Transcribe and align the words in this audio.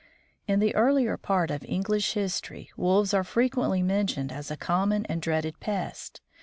In 0.47 0.59
the 0.59 0.73
earlier 0.73 1.15
part 1.15 1.51
of 1.51 1.63
English 1.63 2.13
history 2.15 2.71
Wolves 2.75 3.13
are 3.13 3.23
frequently 3.23 3.83
mentioned 3.83 4.31
as 4.31 4.49
a 4.49 4.57
common 4.57 5.05
and 5.05 5.21
dreaded 5.21 5.59
pest. 5.59 6.21